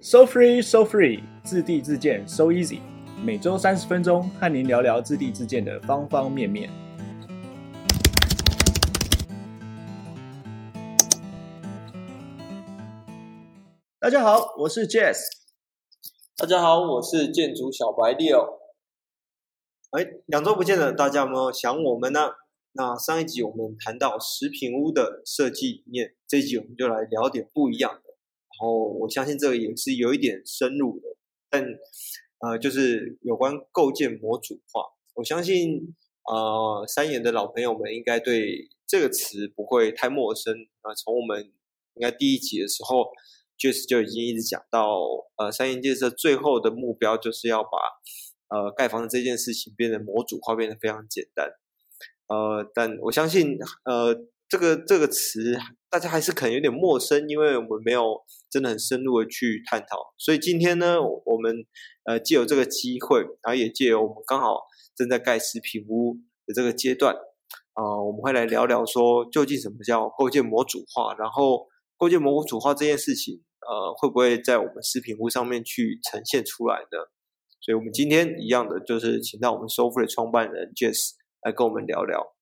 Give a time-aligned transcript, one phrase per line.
[0.00, 2.78] So free, so free，自地自建，so easy。
[3.24, 6.70] 每周三十分钟，和您聊聊自地自建的方方面面。
[13.98, 15.18] 大家好，我是 Jess。
[16.36, 18.60] 大家好，我是建筑小白 Leo。
[19.90, 22.30] 哎，两周不见了，大家有没有想我们呢？
[22.74, 28.07] 那上一集我们谈到食品屋的设计理念，这一集我们就来聊点不一样的。
[28.58, 31.06] 然后我相信这个也是有一点深入的，
[31.48, 31.64] 但
[32.40, 34.82] 呃，就是有关构建模组化。
[35.14, 40.94] 我相信呃，三妍的老朋友们应该对这个词不会太陌生啊、呃。
[40.96, 41.44] 从我们
[41.94, 43.06] 应该第一集的时候
[43.56, 44.98] ，Jess 就已经一直讲到，
[45.36, 47.78] 呃，三妍建设最后的目标就是要把
[48.48, 51.48] 呃盖房子这件事情变得模组化，变得非常简单。
[52.26, 54.26] 呃，但我相信呃。
[54.50, 55.58] 这个这个词
[55.90, 60.14] 大家还是可能有点陌生，因为我们没有真的很深入的去探讨。
[60.18, 61.64] 所以今天呢，我们
[62.04, 64.60] 呃借由这个机会，然后也借由我们刚好
[64.94, 67.14] 正在盖实品屋的这个阶段
[67.74, 76.98] 啊、我们会来聊聊说，究竟什么叫构建模组化，然后构建模组化这件事情，呃，会不会在我们实品屋上面去呈现出来呢？
[77.60, 82.37] 所以我们今天一样的就是请到我们 SoFi 的创办人 Jess 来跟我们聊聊。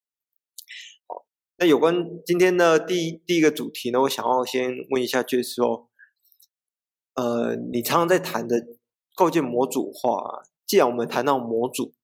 [1.59, 1.95] 那有关
[2.27, 5.89] 今天的第一第一个主题呢，我想要先问一下，就是说，
[7.15, 8.67] 呃，你常常在谈的
[9.15, 11.95] 构建模组化，既然我们谈到模组，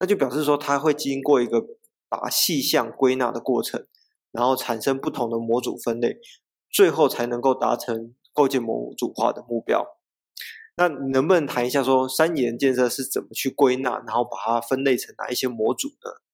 [0.00, 1.64] 那就表示说它会经过一个
[2.08, 3.86] 把细项归纳的过程，
[4.32, 6.18] 然后产生不同的模组分类，
[6.68, 9.86] 最后才能够达成构建模组化的目标。
[10.76, 16.25] 那你能不能谈一下说，三妍建设是怎么去归纳，然后把它分类成哪一些模组呢？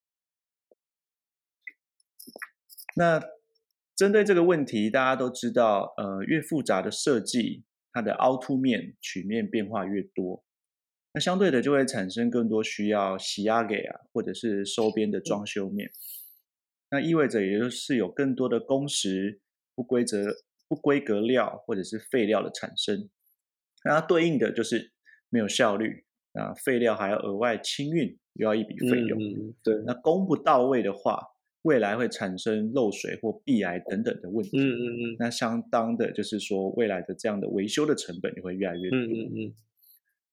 [2.95, 3.23] 那
[3.95, 7.63] 针对这个问题，大家都知道，呃，越复杂的设计，
[7.93, 10.43] 它的凹凸面、曲面变化越多，
[11.13, 15.91] 那相对的就会产生更多需要洗压给啊，或者是收边的装修面。
[16.91, 19.41] 那意味着也就是有更多的工时、
[19.75, 20.37] 不规则、
[20.69, 23.09] 不规格料或者是废料的产生。
[23.85, 24.93] 那它对应的就是
[25.29, 29.19] 没有效率，啊，废料还要额外清运，又要一笔费用。
[29.23, 31.29] 嗯，对，那工不到位的话。
[31.63, 34.59] 未来会产生漏水或壁癌等等的问题。
[34.59, 35.17] 嗯嗯嗯。
[35.19, 38.99] 那相当的，就是说未来的这样的维修的成本也会越来越多。
[38.99, 39.55] 嗯嗯嗯。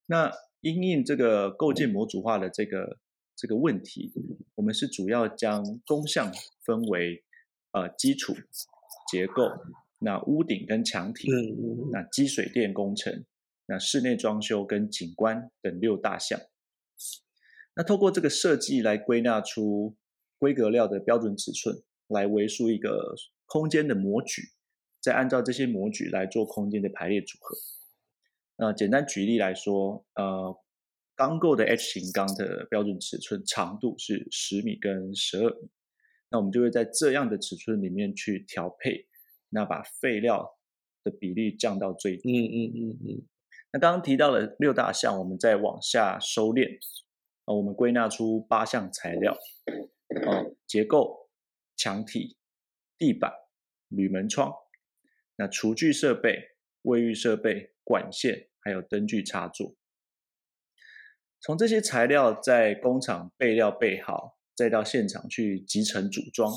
[0.07, 0.31] 那
[0.61, 2.97] 因应这个构建模组化的这个
[3.35, 4.11] 这个问题，
[4.55, 6.31] 我们是主要将工项
[6.65, 7.23] 分为
[7.73, 8.33] 呃基础
[9.11, 9.49] 结构、
[9.99, 13.23] 那屋顶跟墙体、嗯嗯、那机水电工程、
[13.67, 16.39] 那室内装修跟景观等六大项。
[17.75, 19.95] 那透过这个设计来归纳出。
[20.39, 21.75] 规格料的标准尺寸
[22.07, 23.13] 来为数一个
[23.45, 24.41] 空间的模具，
[24.99, 27.55] 再按照这些模具来做空间的排列组合。
[28.55, 30.57] 那简单举例来说，呃，
[31.15, 35.69] 钢构的 H 型钢的标准尺寸长度是十米跟十二米，
[36.29, 39.07] 那我们就会在这样的尺寸里面去调配，
[39.49, 40.57] 那把废料
[41.03, 42.31] 的比例降到最低。
[42.31, 43.27] 嗯嗯嗯嗯。
[43.71, 46.79] 那刚刚提到了六大项，我们再往下收敛，
[47.45, 49.37] 啊，我们归纳出八项材料。
[50.25, 51.29] 哦，结构、
[51.75, 52.35] 墙体、
[52.97, 53.31] 地板、
[53.89, 54.51] 铝门窗，
[55.35, 59.75] 那厨具设备、卫浴设备、管线，还有灯具插座。
[61.39, 66.51] 从这些材料在工厂备料备好，再到现场去集成组装，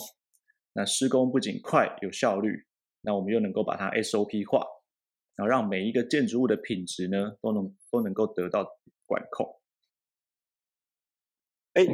[0.72, 2.66] 那施工不仅快有效率，
[3.02, 4.66] 那我们又能够把它 SOP 化，
[5.36, 8.66] 然后让每一个建筑物的品质呢，都能都能够得到
[9.04, 9.60] 管控。
[11.74, 11.86] 哎。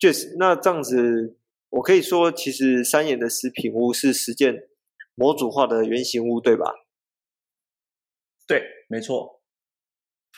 [0.00, 1.36] 就是那这样子，
[1.68, 4.66] 我可以说，其实三眼的食品屋是实践
[5.14, 6.72] 模组化的原型屋，对吧？
[8.46, 9.42] 对，没错。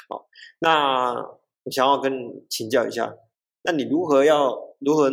[0.08, 0.26] 好，
[0.58, 1.14] 那
[1.62, 3.16] 我想要跟你请教一下，
[3.62, 5.08] 那你如何要如何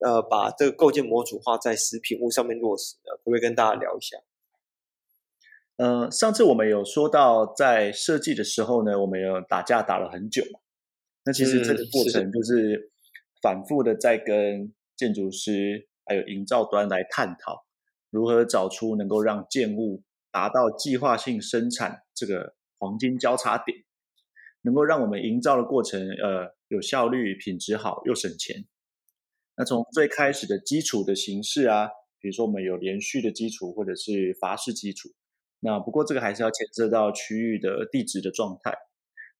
[0.00, 3.16] 呃把这个构建模组化在食品屋上面落实呢？
[3.16, 4.18] 可不可以跟大家聊一下？
[5.76, 10.60] 呃，上次我们有说到，在设计的时候呢，我们有打架打了很久嘛。
[11.24, 12.90] 那其实这个过程就是。
[13.44, 17.66] 反复的在跟建筑师还有营造端来探讨，
[18.08, 23.76] 如何找出能够让建物达到计划性生产这个黄金交叉点，
[24.62, 28.64] 能够让我们营造的过程呃有效率、品质好又省钱。
[29.58, 31.88] 那从最开始的基础的形式啊，
[32.18, 35.10] 比如说我们有连续的基础或者是筏式基础，
[35.60, 38.74] 那不过这个还是要牵涉到区域的地质的状态，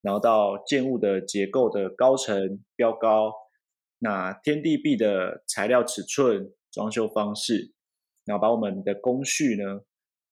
[0.02, 3.32] 然后到建物的结构的高层标高。
[4.04, 7.72] 那天地壁的材料尺寸、装修方式，
[8.26, 9.80] 然后把我们的工序呢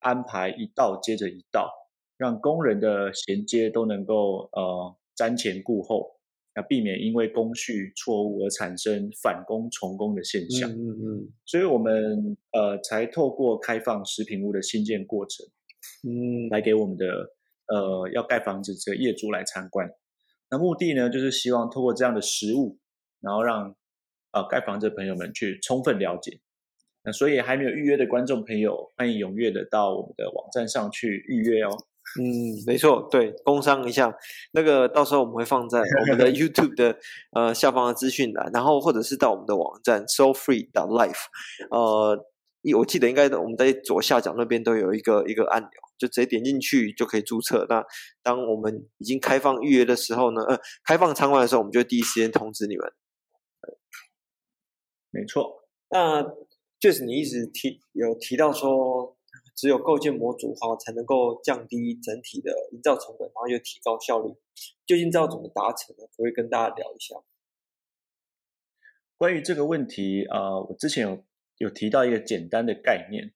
[0.01, 1.73] 安排一道接着一道，
[2.19, 6.21] 让工人的衔接都能够呃瞻前顾后，
[6.55, 10.71] 要避免因为工序错误而产生返工重工的现象。
[10.71, 15.47] 嗯嗯，所以我们呃才透过开放食品屋的新建过程，
[16.05, 17.07] 嗯，来给我们的
[17.69, 19.89] 呃要盖房子这个业主来参观。
[20.51, 22.77] 那目的呢，就是希望透过这样的实务，
[23.23, 23.75] 然后让
[24.33, 26.41] 呃盖房子的朋友们去充分了解。
[27.05, 31.71] 那所以还没有预约的观众朋友，欢迎踊跃的到我们的网站上去预约哦。
[32.21, 34.15] 嗯，没错，对，工商一下，
[34.53, 36.99] 那个到时候我们会放在我们的 YouTube 的
[37.33, 41.25] 呃下方的资讯栏，然后或者是到我们的网站 SoFree.Life，
[41.71, 42.27] 呃，
[42.77, 45.71] 我记得应该我们在左下角那边都有一个一个按钮。
[45.99, 47.65] 就直接点进去就可以注册。
[47.69, 47.85] 那
[48.25, 52.93] 当我们已经开放预约的时候呢，呃，开放参观的时候，我们就第一时间通知你们。
[55.13, 55.63] 没错。
[55.91, 56.23] 那
[56.81, 59.17] 就是你一直提有提到说，
[59.55, 64.33] 只有构建模组化才能够降低整体的营造成本，然后又提高效率。
[64.87, 66.05] 究竟知道怎么达成呢？
[66.07, 67.15] 可不可以跟大家聊一下？
[69.17, 71.25] 关于这个问题啊，呃，我之前有
[71.59, 73.33] 有提到一个简单的概念。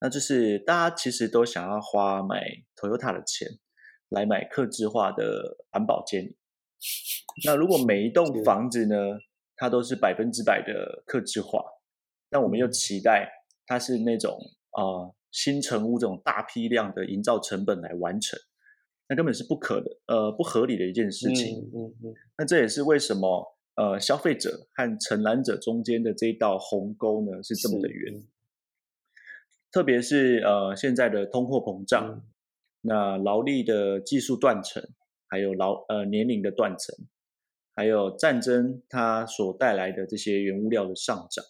[0.00, 2.42] 那就是大家其实都想要花买
[2.74, 3.58] Toyota 的钱
[4.08, 6.36] 来买客制化的环保监理。
[7.44, 8.96] 那如果每一栋房子呢，
[9.60, 11.62] 它都是百分之百的克制化，
[12.30, 13.30] 但我们又期待
[13.66, 14.38] 它是那种
[14.72, 18.38] 呃新成屋这种大批量的营造成本来完成，
[19.06, 21.58] 那根本是不可的，呃不合理的一件事情。
[21.58, 22.14] 嗯嗯嗯。
[22.38, 28.14] 那这也是为什么呃消费者和承揽者中间的这一道鸿沟呢是这么的远。
[29.70, 32.22] 特别是呃现在的通货膨胀，嗯、
[32.80, 34.82] 那劳力的技术断层，
[35.28, 36.96] 还有劳呃年龄的断层，
[37.74, 41.44] 还有战争它所带来的这些原物料的上涨，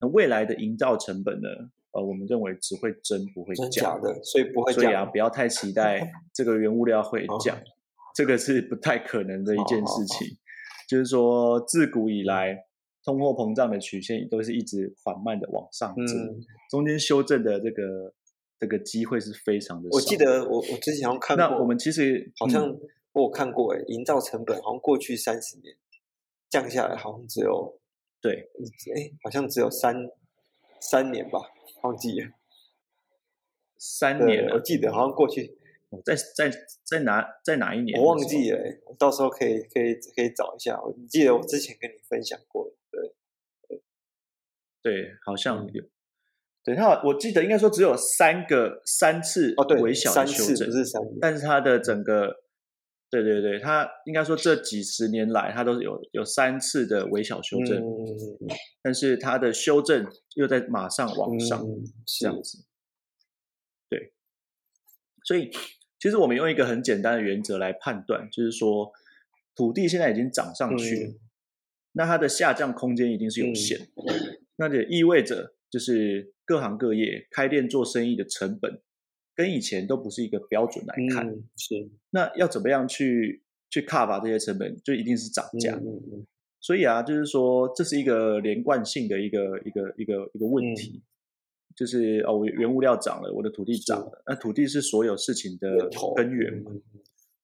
[0.00, 1.48] 那未来的营造成本呢？
[1.92, 4.82] 呃，我们认为只会增不会降的，所以不会降。
[4.82, 7.58] 所以啊，不要太期待 这个原物料会降，
[8.14, 10.36] 这个是不太可能的一件事情。
[10.88, 12.66] 就是说，自古以来。
[13.04, 16.38] 通货膨胀的曲线都是一直缓慢的往上走，嗯、
[16.70, 18.14] 中间修正的这个
[18.60, 19.96] 这个机会是非常的少。
[19.96, 22.72] 我记得我我之前看过，那我们其实好像
[23.12, 25.76] 我有看过，哎，营造成本好像过去三十年
[26.48, 27.78] 降下来，好像只有
[28.20, 28.50] 对，
[28.96, 30.10] 哎，好像只有三
[30.80, 31.40] 三年吧，
[31.82, 32.30] 忘记了
[33.78, 34.54] 三年了。
[34.54, 35.58] 我记得好像过去
[36.04, 36.50] 在在
[36.84, 38.00] 在哪在哪一年？
[38.00, 40.80] 我忘记了，我到时候可以可以可以找一下。
[40.80, 42.72] 我记得我之前跟你分享过。
[44.82, 45.84] 对，好像有。
[46.64, 52.41] 对，他我记得应该说只有三个三次哦，对，微小的修正，不是三，但是它的整个，
[53.12, 58.48] 对对对，他应该说这几十年来，他都是有有三次的微小修正，嗯，
[58.82, 62.64] 但是他的修正又在马上往上，嗯，这样子。
[63.90, 64.14] 对，
[65.24, 65.50] 所以
[66.00, 68.90] 其实我们用一个很简单的原则来判断，就是说
[69.54, 71.18] 土地现在已经涨上去了，嗯，
[71.92, 73.78] 那它的下降空间一定是有限。
[73.78, 78.80] 嗯那也意味着，就是各行各业开店做生意的成本，
[79.34, 81.28] 跟以前都不是一个标准来看。
[81.28, 81.90] 嗯、是。
[82.10, 85.74] 那要怎么样去去 cover 这些成本，就一定是涨价。
[85.76, 86.26] 嗯嗯嗯、
[86.60, 91.02] 所以啊，就是说，这是一个连贯性的一个一个一个一个问题，嗯、
[91.76, 94.22] 就是哦，我原物料涨了，我的土地涨了。
[94.26, 96.70] 那土地是所有事情的根源嘛。
[96.74, 96.82] 嗯、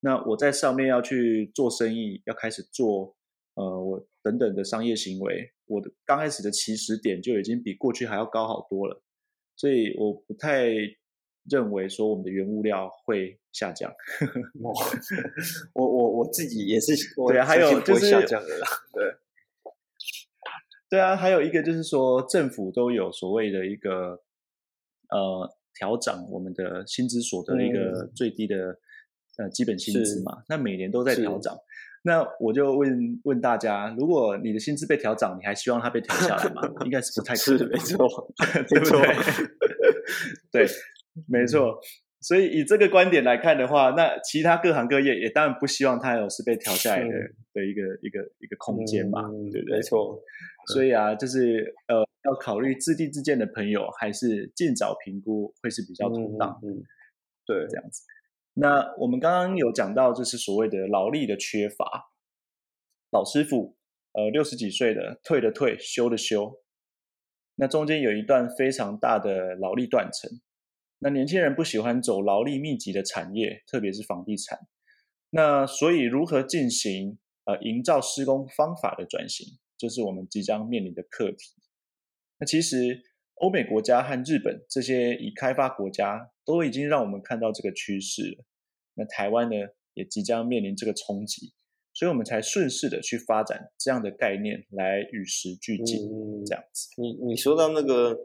[0.01, 3.15] 那我在上面要去做生意，要开始做。
[3.55, 9.03] 呃，我等等的商业行为，我的刚开始的起始点就已经比过去还要高好多了，
[9.57, 10.69] 所以我不太
[11.51, 13.93] 认为说我们的原物料会下降。
[15.73, 16.93] 我我我自己也是，
[17.29, 19.15] 对啊，还有就是下降的啦，对，
[20.91, 24.23] 对啊，还有一个就是说，政府都有所谓的一个
[25.11, 28.57] 呃调整我们的薪资所得的一个最低的、
[29.37, 31.57] 嗯、呃基本薪资嘛，那每年都在调涨。
[32.03, 36.63] 那我就问问大家，如果你的薪资被调涨，你还希望它被调下来吗？
[36.85, 38.35] 应该是不太可能， 是 没错，
[38.71, 39.03] 没错
[40.53, 40.67] 对？
[41.19, 41.81] 对， 没错。
[42.21, 47.09] 所以以这个观点来看的话，那其他各行各业也当然不希望它有是被调下来的
[47.55, 49.77] 的一个一个一个空间嘛，嗯、对不对？
[49.77, 50.21] 没错。
[50.75, 56.59] 所以啊，就是呃，要考虑自地自建的朋友，还是尽早评估会是比较妥当。
[56.65, 56.83] 嗯，
[57.47, 58.03] 对，这样子。
[58.55, 62.11] 那我们刚刚有讲到，就是所谓的劳力的缺乏，
[63.13, 63.77] 老师傅，
[64.15, 66.61] 呃，六十几岁的退的退，休的休，
[67.55, 70.41] 那中间有一段非常大的劳力断层。
[71.01, 74.59] 那年轻人不喜欢走劳力密集的产业，特别是房地产。
[75.31, 81.55] 那所以如何进行呃营造施工方法的转型，就是我们即将面临的课题。
[82.39, 83.03] 那其实
[83.35, 88.45] 欧美国家和日本这些已开发国家都已经让我们看到这个趋势了。
[88.95, 89.55] 那台湾呢
[89.95, 91.53] 也即将面临这个冲击，
[91.93, 96.89] 所以我们才顺势的去发展这样的概念来与时俱进，嗯、这样子。
[96.97, 98.19] 你你说到那个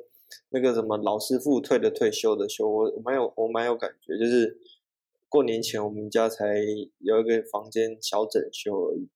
[0.49, 4.57] 那个什么老师傅退的退休的休，我蛮有我蛮有感觉，就是
[5.29, 6.57] 过年前我们家才
[6.99, 9.09] 有一个房间小整修而已。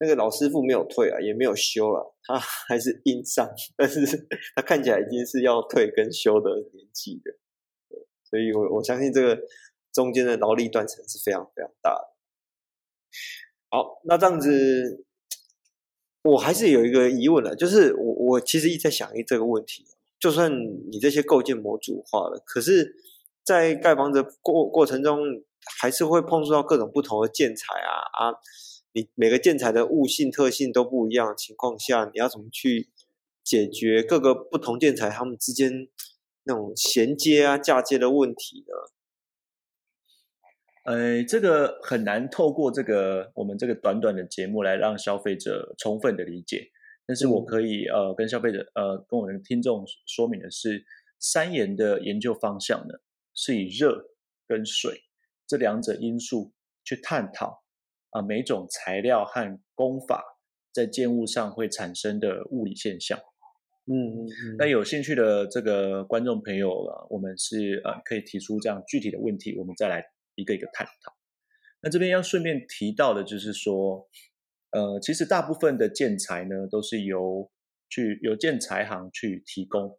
[0.00, 2.36] 那个老师傅没有退啊，也没有休了，他
[2.68, 4.26] 还是硬上，但是
[4.56, 7.38] 他看起来已经是要退跟休的年纪了，
[8.24, 9.40] 所以我我相信这个
[9.92, 12.14] 中间的劳力断层是非常非常大的。
[13.70, 15.04] 好，那这样子，
[16.22, 19.86] 我还是有一个疑问了，就是我我其实一直在想一这个问题，
[20.24, 20.50] 就算
[20.90, 22.96] 你这些构件模组化了，可是，
[23.44, 25.20] 在盖房子过过程中，
[25.78, 28.32] 还是会碰触到各种不同的建材啊啊。
[28.92, 32.88] 你每个建材的物性特性都不一样情况下，你要怎么去
[33.42, 35.88] 解决各个不同建材它们之间
[36.44, 38.74] 那种衔接啊、嫁接的问题呢？
[40.90, 46.70] 呃，这个很难透过这个我们这个短短的节目来让消费者充分的理解。
[47.06, 50.84] 但是我可以呃跟消费者呃跟我们的听众说明的是，
[51.18, 52.94] 三研的研究方向呢
[53.34, 54.04] 是以热
[54.46, 55.02] 跟水
[55.46, 56.52] 这两者因素
[56.84, 57.62] 去探讨。
[58.10, 60.22] 啊，每种材料和工法
[60.72, 63.18] 在建物上会产生的物理现象，
[63.86, 64.56] 嗯嗯嗯。
[64.56, 70.04] 那有兴趣的这个观众朋友啊，我们是呃可以提出这样具体的问题，我们再来
[70.36, 71.12] 一个一个探讨。
[71.80, 74.08] 那这边要顺便提到的就是说，
[74.74, 77.50] 呃，其实大部分的建材呢都是由
[77.88, 79.96] 去由建材行去提供，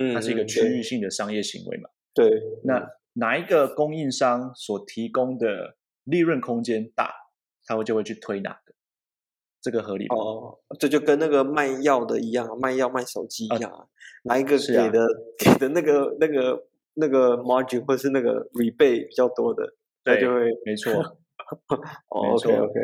[0.00, 1.90] 嗯，它是一个区域性的商业行为嘛。
[2.14, 2.30] 对。
[2.64, 7.12] 那哪一个供应商所提供的利润空间大？
[7.68, 8.72] 他会就会去推哪个，
[9.60, 10.14] 这个合理吗？
[10.14, 13.84] 哦，这就跟那个卖药的一样，卖药卖手机一样，啊、
[14.22, 15.06] 哪一个给的、啊、
[15.36, 20.92] 给的那个那个那个 margin 或是那个 rebate 比较多的，对，就会没错。
[22.10, 22.80] 哦，OK OK，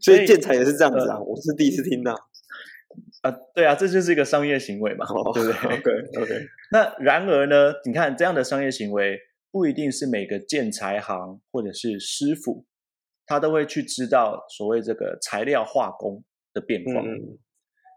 [0.00, 2.14] 所以建材也是这样子啊，呃、我是第一次听到。
[3.22, 5.90] 啊，对啊，这就是一个商业行为嘛，哦、对不对？OK
[6.22, 6.46] OK。
[6.72, 9.18] 那然而呢，你看这样的商业行为
[9.50, 12.64] 不一定是每个建材行或者是师傅。
[13.28, 16.22] 他都会去知道所谓这个材料化工
[16.54, 17.00] 的变化。
[17.00, 17.36] 嗯，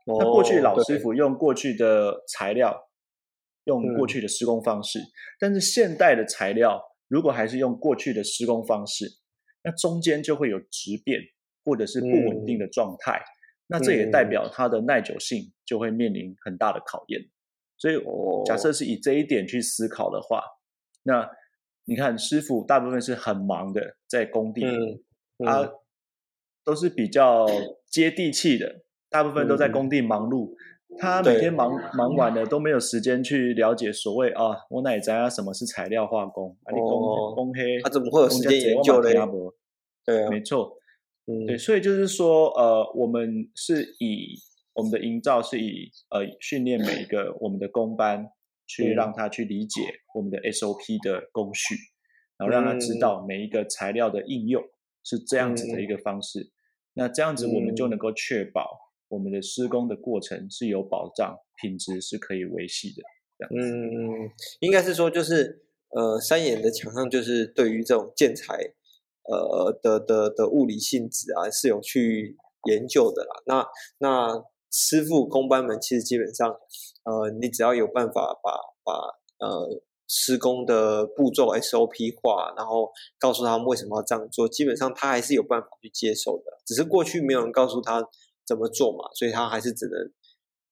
[0.08, 2.76] 那过去老师傅用过去的材料，
[3.66, 4.98] 用过去的施工方式，
[5.40, 9.06] 但是现代的材料如果还是用过去的施工方式，
[9.64, 11.20] 那中间就会有质变
[11.70, 13.22] 或者是不稳定的状态。
[13.68, 17.22] 那这也代表它的耐久性就会面临很大的考验。
[17.78, 17.96] 所以，
[18.46, 20.42] 假设是以这一点去思考的话，
[21.04, 21.30] 那
[21.86, 24.66] 你看师傅大部分是很忙的在工地。
[25.46, 25.70] 他、啊、
[26.66, 27.46] 都是比较
[27.88, 30.54] 接地气的，大部分都在工地忙碌。
[30.90, 36.58] 嗯、他每天忙忙完了都没有时间去了解所谓啊，我哪知啊什么是材料化工？
[36.64, 39.14] 啊，你工工黑，他怎么会有时间研究嘞？
[40.06, 40.76] 对啊，没错，
[41.30, 44.36] 嗯、对，所以就是说，呃，我们是以
[44.74, 48.26] 我们的营造是以呃训练每一个我们的工班
[48.66, 49.82] 去让他去理解
[50.16, 51.76] 我们的 SOP 的工序，
[52.38, 54.64] 然后让他知道每一个材料的应用。
[55.02, 55.88] 是这样子的一。
[55.88, 56.52] 个方式，嗯、
[56.96, 63.02] 那这样子我们就能够确保我们的施工的过程是有保障，品质是可以维系的。
[63.40, 65.64] 这样子，嗯，应该是说就是
[65.96, 68.60] 呃，三眼的墙上就是对于这种建材
[69.30, 73.42] 呃的的的物理性质啊是有去研究的啦。
[73.46, 73.68] 那
[74.00, 76.50] 那师傅工班们其实基本上
[77.04, 78.52] 呃，你只要有办法把
[78.84, 79.82] 把呃。
[80.12, 86.46] 施工的步骤 SOP 化，然后告诉他们为什么要这样做，基本上他还是有办法去接受的。
[86.66, 88.04] 只是过去没有人告诉他
[88.44, 90.12] 怎么做嘛，所以他还是只能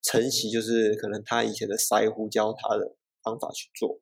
[0.02, 4.00] 承袭，就是可能他以前的腮胡教他的方法去做。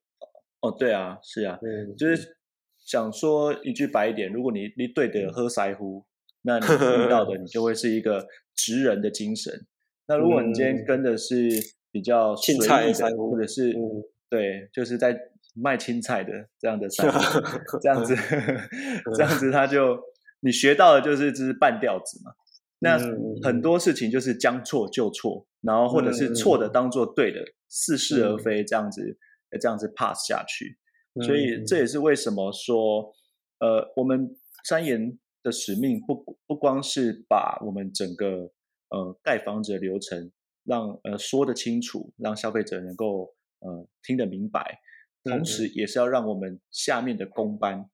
[0.61, 2.37] 哦，对啊，是啊，嗯，就是
[2.85, 6.05] 想说一句白一点，如果你你对的喝师傅，
[6.43, 9.65] 那你遇到的你就会是一个直人的精神。
[10.07, 11.49] 那如果你今天跟的是
[11.91, 15.19] 比较随意的，或者是、嗯对，就是在
[15.55, 18.15] 卖青菜的这样的师傅，这样子，
[19.17, 19.97] 这样子他就
[20.41, 22.33] 你学到的就是只是半吊子嘛。
[22.79, 22.99] 那
[23.41, 29.17] 很多事情就是将错就错，然后或者是错的当做对的，似是而非这样子，
[29.59, 30.77] 这样子 pass 下去。
[31.21, 33.13] 所以这也是为什么说，
[33.59, 38.51] 呃，我们三研的使命不不光是把我们整个
[38.89, 40.31] 呃盖房子的流程
[40.63, 43.33] 让呃说得清楚，让消费者能够。
[43.59, 44.79] 呃，听得明白，
[45.23, 47.89] 同时也是要让我们下面的工班，嗯、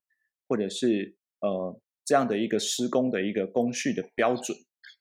[0.46, 4.58] 或者是呃这样的一个施工的一个工序的标准，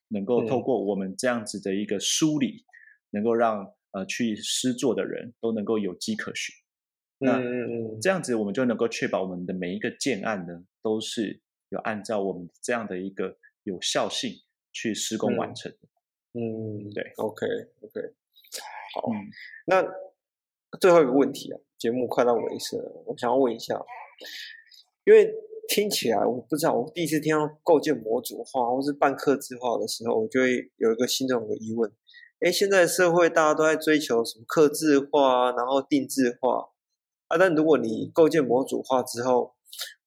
[0.10, 2.64] 能够透过我们这样子的一个梳理，嗯、
[3.10, 6.56] 能够让呃去施作的人都能够有迹可循。
[7.24, 7.40] 那
[8.02, 14.32] 这样子我们就能够确保我们的每一个建案呢，都是有按照我们这样的一个有效性
[14.74, 15.78] 去施工完成的。
[16.34, 17.46] 嗯，对，OK
[17.82, 18.14] OK，
[18.96, 19.30] 好，嗯、
[19.66, 19.86] 那
[20.80, 23.80] 最后一个问题啊，节目快到尾声了，我想要问一下，
[25.04, 25.32] 因为
[25.68, 31.92] 听起来我不知道，我第一次听到构建模组化或是半刻字化的时候，我就会有一个心中的疑问。
[32.40, 36.71] 哎，现在社会大家都在追求什么刻字化，然后定制化
[37.32, 37.38] 啊？
[37.40, 39.56] 但如果你构建模组化之后，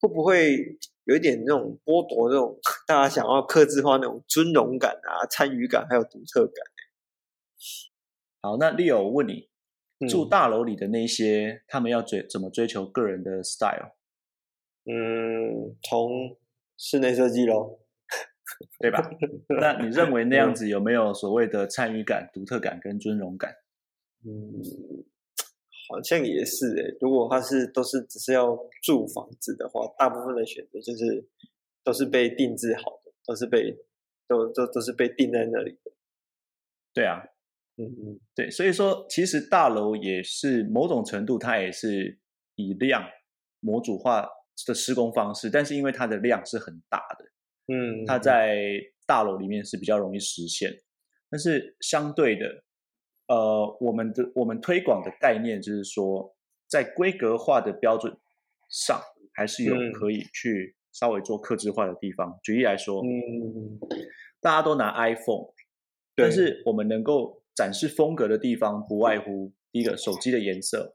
[0.01, 6.55] 会不会有一点那种剥夺那种大家想要克制化那种尊荣感啊、参与感还有独特感？
[8.43, 9.49] 好，那 Leo 我问你，
[10.01, 13.95] 嗯、住大楼里的那些，他们要追怎么追求个人的 style？
[14.85, 16.37] 嗯，从
[16.77, 17.81] 室内设计咯。
[18.79, 19.01] 对吧？
[19.59, 23.57] 那你认为那样 子有没有所谓的参与感、独特感跟尊荣感？
[24.23, 24.63] 嗯，
[25.89, 26.97] 好像也是诶。
[27.01, 31.29] 如果他是都是只是要住房子的话，大部分的选择就是
[31.83, 33.77] 都是被定制好的，都是被
[34.27, 35.93] 都都都是被定在那里的。
[36.93, 37.23] 对啊，
[37.77, 42.19] 嗯嗯，对，所以说其实大楼也是某种程度，它也是
[42.55, 43.05] 以量
[43.61, 44.29] 模组化
[44.67, 47.25] 的施工方式，但是因为它的量是很大的。
[47.67, 50.71] 嗯，它在大楼里面是比较容易实现，
[51.31, 52.63] 但是相对的，
[53.27, 56.35] 呃，我们的我们推广的概念就是说，
[56.69, 58.17] 在规格化的标准
[58.69, 59.01] 上，
[59.33, 62.31] 还是有可以去稍微做克制化的地方。
[62.31, 63.79] 嗯、举例来说，嗯，
[64.41, 65.53] 大家都拿 iPhone，
[66.15, 70.95] 但是我们能够展示风格的地方，不外乎第一个手机的颜色，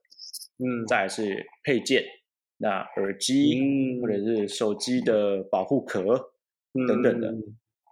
[0.57, 2.03] 嗯，再来是配件，
[2.57, 6.33] 那耳机、嗯、或者是手机的保护壳。
[6.87, 7.33] 等等的，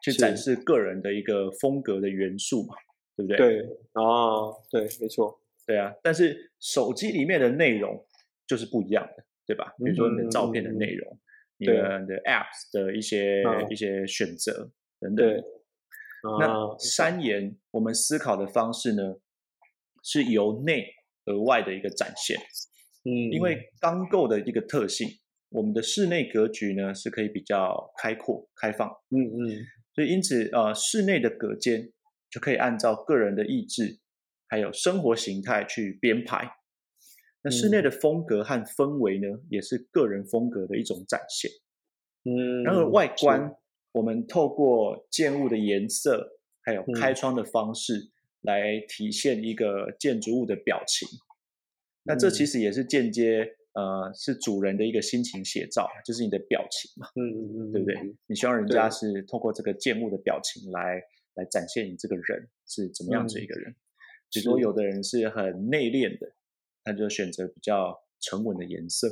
[0.04, 2.76] 去展示个人的一个风格的元素嘛，
[3.18, 3.38] 对不对？
[3.38, 3.62] 对，
[3.94, 5.92] 哦，对，没错，对啊。
[6.04, 8.06] 但是手机里面的内容
[8.46, 9.74] 就是不一样的，对吧？
[9.84, 11.20] 比如说你的照片的内容，嗯、
[11.58, 15.28] 你的你的 apps 的一些、嗯、一些选择等等。
[15.28, 15.44] 对，
[16.40, 19.16] 那三言我们思考的方式呢，
[20.04, 20.86] 是由内
[21.26, 22.38] 而外的一个展现。
[23.04, 25.08] 嗯，因为钢构的一个特性。
[25.50, 31.90] 我们的室内格局呢，是可以比较开阔、开放，嗯嗯，所以因此呃，室内的隔间
[32.30, 34.00] 就可以按照个人的意志，
[34.48, 36.50] 还有生活形态去编排。
[37.42, 41.50] 那室内的风格和氛围呢，也是个人风格的一种展现。
[42.26, 43.56] 嗯，然后外观，
[43.92, 48.10] 我们透过建物的颜色，还有开窗的方式，
[48.42, 51.08] 来体现一个建筑物的表情。
[52.04, 53.54] 那这其实也是间接。
[53.74, 58.16] 呃，是主人的一个心情写照，就是你的表情嘛，嗯嗯嗯，对不对？
[58.26, 61.00] 你希望人家是透过这个建物的表情来
[61.38, 63.74] 来展现你这个人是怎么样子一个人。
[64.30, 66.34] 比如说，有的人是很内敛的，
[66.84, 69.08] 他就选择比较沉稳的颜色。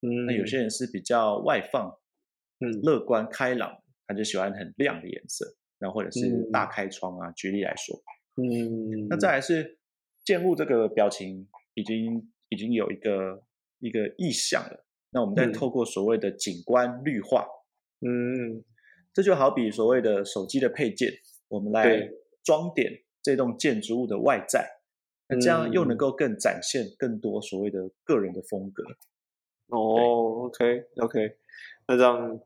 [0.00, 1.96] 嗯，那有些人是比较外放，
[2.58, 7.30] 嗯，乐观开朗，他就喜欢很亮的颜色，然后或者是大开窗啊。
[7.30, 7.96] 举例来说，
[8.36, 9.78] 嗯，那再来是
[10.24, 13.44] 建物这个表情已经已经有一个。
[13.78, 17.46] 一个意向了，那我们再透过所谓的景观绿化，
[18.00, 18.64] 嗯，
[19.12, 21.12] 这就好比所谓的手机的配件，
[21.48, 22.10] 我们来
[22.44, 22.90] 装点
[23.22, 24.68] 这栋建筑物的外在，
[25.28, 28.84] 那这样又能够更展现更多所谓的个人的风格。
[29.68, 31.36] 哦，OK OK，
[31.88, 32.40] 那这样。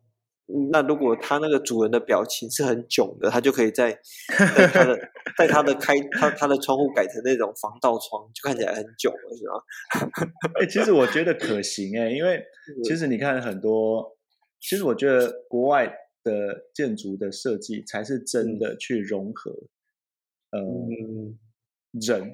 [0.73, 3.97] 那如果他那个主人的表情是很囧的，他就可以在
[4.57, 4.99] 在他的
[5.39, 10.27] 在他的开他他的窗户改成那种防盗窗，就看起来很囧了，是吧？
[10.59, 12.43] 哎、欸，其实我觉得可行哎、欸，因为
[12.83, 14.17] 其实你看很多，
[14.59, 15.87] 其实我觉得国外
[16.23, 19.51] 的建筑的设计才是真的去融合，
[20.51, 21.35] 嗯、呃，
[22.01, 22.33] 人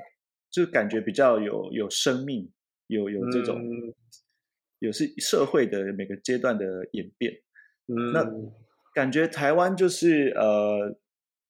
[0.51, 2.51] 就感觉比较有有生命，
[2.87, 3.94] 有有这种、嗯、
[4.79, 7.33] 有是社会的每个阶段的演变。
[7.88, 8.25] 嗯，那
[8.94, 10.99] 感觉台湾就是呃，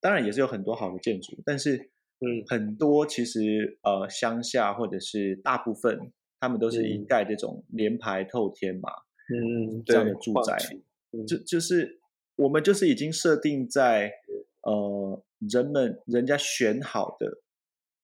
[0.00, 8.90] 当然也是有很多好的建筑，但是嗯，很多其实呃乡下或者是大部分，他们都是一盖这种连排透天嘛，
[9.32, 10.56] 嗯，这样的住宅，
[11.12, 12.00] 嗯、就就是
[12.36, 14.12] 我们就是已经设定在
[14.62, 17.42] 呃人们人家选好的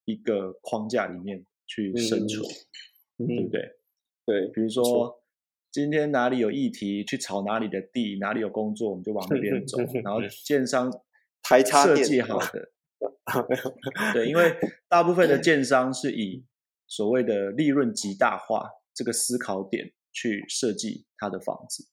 [0.04, 2.44] 一个框架里面去生存，
[3.18, 3.76] 嗯、对不对？
[4.26, 5.18] 对，比如说。
[5.74, 9.78] 今天哪里有议题，去炒哪里的地，哪里有工作，我们就往那边走。
[10.04, 10.92] 然后建商
[11.42, 12.68] 台插设计好的，
[14.12, 14.54] 对，因为
[14.86, 16.44] 大部分的建商是以
[16.86, 21.88] 所谓的利润极大化这个思考点去设计他的房子，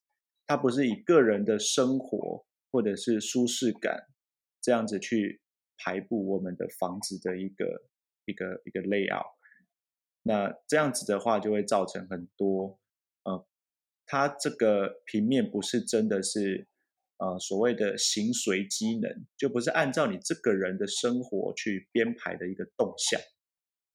[0.49, 4.07] 它不是以个人的生活或者是舒适感
[4.59, 5.41] 这样子去
[5.77, 7.83] 排布我们的房子的一个
[8.25, 9.27] 一个一个 layout。
[10.23, 12.79] 那这样子的话，就会造成很多，
[13.25, 13.45] 呃，
[14.07, 16.67] 它这个平面不是真的是，
[17.17, 23.21] 呃，所谓的形随机能，就不是按照你这个人的生活去编排的一个动向，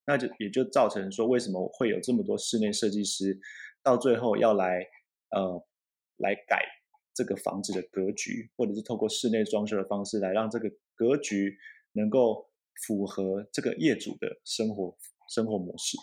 [0.06, 3.40] 那就也就造成说，为什么会有这么多室内设计师
[3.82, 4.86] 到最后要来，
[5.30, 5.66] 呃，
[6.18, 6.64] 来改
[7.14, 11.56] 这个房子的格局，或者是透过室内装修的方式来让这个格局
[11.92, 12.50] 能够
[12.86, 14.96] 符合这个业主的生活
[15.28, 15.96] 生活模式。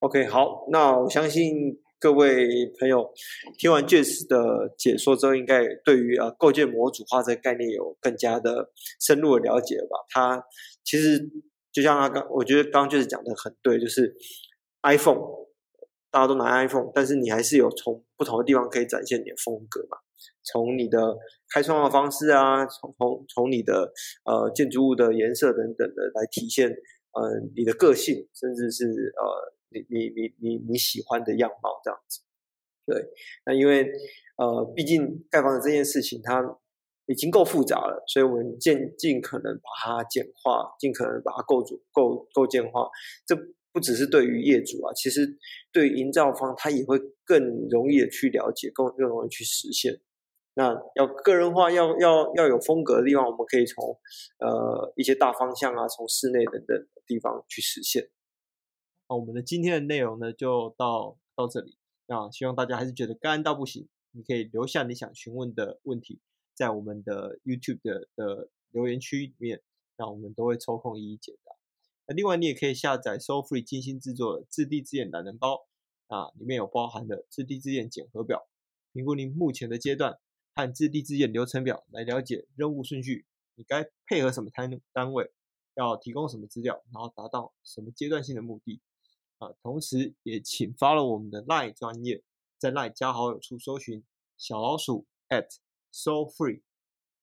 [0.00, 3.10] OK，好，那我相信各位朋友
[3.58, 9.98] 听完 Jess 的解说之后，应该对于呃构建模组化这个概念有更加的深入的了解吧？
[10.08, 10.42] 它
[10.84, 11.30] 其实
[11.72, 14.14] 就像他刚，我觉得刚刚 Jess 讲的很对，就是
[14.82, 15.20] iPhone
[16.10, 19.98] 大家都拿 iPhone，但是你还是有从不同的地方可以展现你的风格嘛？
[20.42, 21.16] 从你的
[21.52, 23.92] 开窗的方式啊，从从从你的
[24.24, 29.54] 呃建筑物的颜色等等的来体现呃你的个性，甚至是呃。
[29.72, 32.22] 你你你你你喜欢的样貌这样子，
[32.84, 33.06] 对，
[33.46, 33.88] 那因为
[34.36, 36.42] 呃，毕竟盖房子这件事情它
[37.06, 42.88] 已经够复杂了，所以我们尽尽可能把它简化，尽可能把它构筑构构建化。
[43.24, 43.36] 这
[43.70, 45.38] 不只是对于业主啊，其实
[45.72, 50.00] 对营造方他也会更容易的去了解，更更容易去实现。
[50.54, 53.98] 那要个人化，要要要有风格的地方，我们可以从
[54.38, 58.10] 呃一些大方向啊，从室内等等地方去实现。
[59.06, 61.76] 好，我们的今天的内容呢，就到到这里。
[62.06, 66.20] 那希望大家还是觉得干到不行，你可以留下你想询问的问题，
[66.54, 69.62] 在我们的 YouTube 的的留言区里面，
[69.96, 71.52] 那我们都会抽空一一解答。
[72.14, 75.66] 另外，你也可以下载 SoFree 精心制作的质地之眼懒人包，
[76.08, 78.48] 啊，里面有包含的质地之眼检核表，
[78.92, 80.18] 评估您目前的阶段
[80.54, 85.30] 和质地之眼流程表，来了解任务顺序，你该配合什么单单位，
[85.74, 88.80] 要提供什么资料，然后达到什么阶段性的目的。
[89.38, 92.22] 啊，同时也请发了我们的 LINE 专业，
[92.58, 94.04] 在 LINE 加好友处搜寻
[94.36, 95.48] 小老鼠 at
[95.92, 96.60] soulfree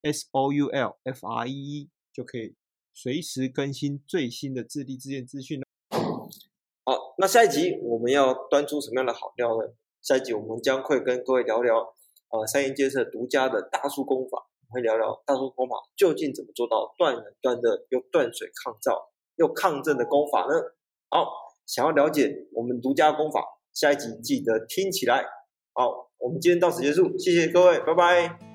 [0.01, 2.55] s o u l f r e e 就可以
[2.99, 5.61] 随时更新最新的智地自建资讯。
[6.83, 9.71] 好，那下一集我们要端出什么样的好料呢？
[10.01, 11.93] 下一集我们将会跟各位聊聊
[12.29, 20.53] 呃三妍建设独家的大树功法，我们会聊聊大树功法究竟怎么做到断冷断热又断水抗燥又抗震的功法呢？
[21.09, 21.45] 好。
[21.67, 25.25] 想要了解我们独家功法，下一集记得听起来。
[25.73, 28.46] 好，我们今天到此结束，谢谢各位，拜拜。